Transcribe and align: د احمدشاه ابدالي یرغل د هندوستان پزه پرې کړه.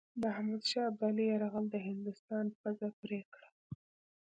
د 0.21 0.23
احمدشاه 0.33 0.87
ابدالي 0.89 1.23
یرغل 1.31 1.65
د 1.71 1.75
هندوستان 1.87 2.45
پزه 2.59 2.87
پرې 2.99 3.21
کړه. 3.33 3.49